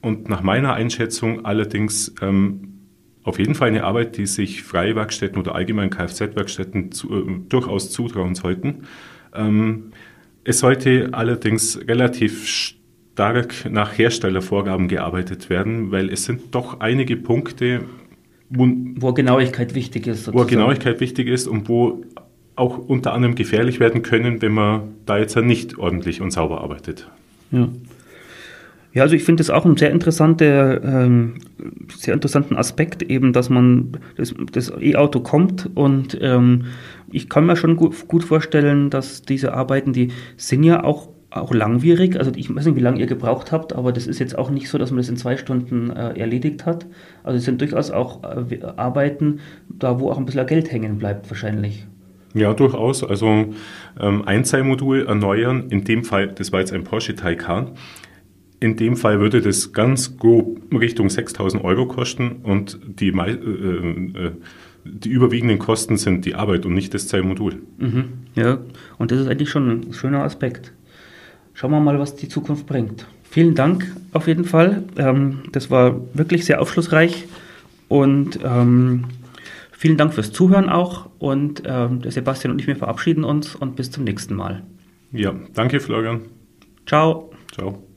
und 0.00 0.28
nach 0.28 0.42
meiner 0.42 0.74
Einschätzung 0.74 1.44
allerdings 1.44 2.14
ähm, 2.22 2.70
auf 3.22 3.38
jeden 3.38 3.54
Fall 3.54 3.68
eine 3.68 3.84
Arbeit, 3.84 4.16
die 4.16 4.26
sich 4.26 4.62
freie 4.62 4.96
Werkstätten 4.96 5.38
oder 5.38 5.54
allgemein 5.54 5.90
Kfz-Werkstätten 5.90 6.92
zu, 6.92 7.12
äh, 7.14 7.40
durchaus 7.48 7.90
zutrauen 7.90 8.34
sollten. 8.34 8.86
Es 10.44 10.60
sollte 10.60 11.10
allerdings 11.12 11.78
relativ 11.86 12.46
stark 12.46 13.70
nach 13.70 13.96
Herstellervorgaben 13.98 14.88
gearbeitet 14.88 15.50
werden, 15.50 15.90
weil 15.90 16.10
es 16.10 16.24
sind 16.24 16.54
doch 16.54 16.80
einige 16.80 17.16
Punkte, 17.16 17.82
wo, 18.48 18.66
wo 18.96 19.12
Genauigkeit 19.12 19.74
wichtig 19.74 20.06
ist. 20.06 20.24
Sozusagen. 20.24 20.38
Wo 20.38 20.44
Genauigkeit 20.48 21.00
wichtig 21.00 21.28
ist 21.28 21.46
und 21.46 21.68
wo 21.68 22.02
auch 22.56 22.78
unter 22.78 23.12
anderem 23.12 23.34
gefährlich 23.34 23.80
werden 23.80 24.02
können, 24.02 24.42
wenn 24.42 24.52
man 24.52 24.94
da 25.06 25.18
jetzt 25.18 25.36
nicht 25.36 25.78
ordentlich 25.78 26.20
und 26.20 26.30
sauber 26.30 26.60
arbeitet. 26.60 27.08
Ja. 27.52 27.68
Ja, 28.92 29.02
also 29.02 29.14
ich 29.14 29.22
finde 29.22 29.40
das 29.40 29.50
auch 29.50 29.64
einen 29.64 29.76
sehr, 29.76 29.90
interessante, 29.90 30.80
ähm, 30.84 31.34
sehr 31.96 32.14
interessanten 32.14 32.56
Aspekt 32.56 33.02
eben, 33.02 33.32
dass 33.32 33.48
man 33.48 33.98
das, 34.16 34.34
das 34.52 34.72
E-Auto 34.80 35.20
kommt 35.20 35.70
und 35.74 36.18
ähm, 36.20 36.64
ich 37.12 37.28
kann 37.28 37.46
mir 37.46 37.56
schon 37.56 37.76
gut, 37.76 38.08
gut 38.08 38.24
vorstellen, 38.24 38.90
dass 38.90 39.22
diese 39.22 39.54
Arbeiten, 39.54 39.92
die 39.92 40.08
sind 40.36 40.64
ja 40.64 40.82
auch 40.82 41.08
auch 41.30 41.54
langwierig. 41.54 42.18
Also 42.18 42.32
ich 42.34 42.54
weiß 42.54 42.66
nicht, 42.66 42.76
wie 42.76 42.80
lange 42.80 42.98
ihr 42.98 43.06
gebraucht 43.06 43.52
habt, 43.52 43.72
aber 43.72 43.92
das 43.92 44.06
ist 44.06 44.18
jetzt 44.18 44.36
auch 44.36 44.50
nicht 44.50 44.68
so, 44.68 44.78
dass 44.78 44.90
man 44.90 44.98
das 44.98 45.08
in 45.08 45.16
zwei 45.16 45.36
Stunden 45.36 45.90
äh, 45.90 46.18
erledigt 46.18 46.66
hat. 46.66 46.86
Also 47.22 47.38
es 47.38 47.44
sind 47.44 47.60
durchaus 47.60 47.90
auch 47.90 48.22
äh, 48.24 48.58
Arbeiten, 48.76 49.40
da 49.68 50.00
wo 50.00 50.10
auch 50.10 50.18
ein 50.18 50.24
bisschen 50.24 50.46
Geld 50.46 50.72
hängen 50.72 50.98
bleibt 50.98 51.30
wahrscheinlich. 51.30 51.86
Ja, 52.34 52.52
durchaus. 52.52 53.02
Also 53.02 53.46
ähm, 54.00 54.22
Einzeilmodul 54.24 55.06
erneuern, 55.06 55.66
in 55.70 55.84
dem 55.84 56.04
Fall, 56.04 56.28
das 56.28 56.52
war 56.52 56.60
jetzt 56.60 56.72
ein 56.72 56.84
Porsche 56.84 57.14
Taycan, 57.14 57.72
in 58.60 58.76
dem 58.76 58.96
Fall 58.96 59.20
würde 59.20 59.40
das 59.40 59.72
ganz 59.72 60.18
grob 60.18 60.60
Richtung 60.72 61.08
6000 61.08 61.64
Euro 61.64 61.86
kosten 61.86 62.40
und 62.42 62.78
die, 62.84 63.08
äh, 63.08 63.30
äh, 63.32 64.32
die 64.84 65.08
überwiegenden 65.08 65.58
Kosten 65.58 65.96
sind 65.96 66.26
die 66.26 66.34
Arbeit 66.34 66.66
und 66.66 66.74
nicht 66.74 66.92
das 66.92 67.08
Zellmodul. 67.08 67.62
Mhm. 67.78 68.04
Ja, 68.34 68.58
und 68.98 69.10
das 69.10 69.20
ist 69.20 69.28
eigentlich 69.28 69.50
schon 69.50 69.70
ein 69.70 69.92
schöner 69.94 70.22
Aspekt. 70.22 70.72
Schauen 71.54 71.70
wir 71.72 71.80
mal, 71.80 71.98
was 71.98 72.16
die 72.16 72.28
Zukunft 72.28 72.66
bringt. 72.66 73.06
Vielen 73.22 73.54
Dank 73.54 73.90
auf 74.12 74.26
jeden 74.26 74.44
Fall. 74.44 74.84
Ähm, 74.96 75.40
das 75.52 75.70
war 75.70 76.00
wirklich 76.14 76.44
sehr 76.44 76.60
aufschlussreich 76.60 77.26
und 77.88 78.40
ähm, 78.44 79.04
vielen 79.72 79.96
Dank 79.96 80.12
fürs 80.12 80.32
Zuhören 80.32 80.68
auch. 80.68 81.08
Und 81.18 81.62
ähm, 81.64 82.02
der 82.02 82.12
Sebastian 82.12 82.52
und 82.52 82.60
ich, 82.60 82.66
wir 82.66 82.76
verabschieden 82.76 83.24
uns 83.24 83.54
und 83.54 83.76
bis 83.76 83.90
zum 83.90 84.04
nächsten 84.04 84.34
Mal. 84.34 84.64
Ja, 85.12 85.34
danke 85.54 85.80
Florian. 85.80 86.22
Ciao. 86.86 87.30
Ciao. 87.52 87.89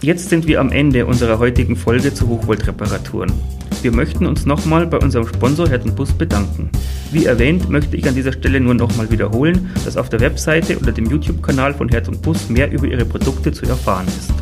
Jetzt 0.00 0.28
sind 0.28 0.48
wir 0.48 0.60
am 0.60 0.72
Ende 0.72 1.06
unserer 1.06 1.38
heutigen 1.38 1.76
Folge 1.76 2.12
zu 2.12 2.26
Hochvoltreparaturen. 2.26 3.32
Wir 3.80 3.92
möchten 3.92 4.26
uns 4.26 4.44
nochmal 4.44 4.88
bei 4.88 4.98
unserem 4.98 5.28
Sponsor 5.28 5.68
Herz 5.68 5.84
Bus 5.92 6.12
bedanken. 6.12 6.68
Wie 7.12 7.26
erwähnt, 7.26 7.70
möchte 7.70 7.96
ich 7.96 8.08
an 8.08 8.16
dieser 8.16 8.32
Stelle 8.32 8.58
nur 8.58 8.74
nochmal 8.74 9.08
wiederholen, 9.08 9.70
dass 9.84 9.96
auf 9.96 10.08
der 10.08 10.18
Webseite 10.18 10.78
oder 10.78 10.90
dem 10.90 11.06
YouTube-Kanal 11.06 11.74
von 11.74 11.88
Herz 11.88 12.08
und 12.08 12.22
Bus 12.22 12.48
mehr 12.48 12.72
über 12.72 12.86
ihre 12.86 13.04
Produkte 13.04 13.52
zu 13.52 13.66
erfahren 13.66 14.08
ist. 14.08 14.32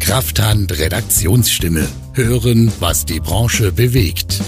Krafthand 0.00 0.76
Redaktionsstimme. 0.76 1.86
Hören, 2.14 2.72
was 2.80 3.06
die 3.06 3.20
Branche 3.20 3.70
bewegt. 3.70 4.42